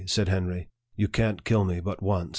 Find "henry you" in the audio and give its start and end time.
0.27-1.07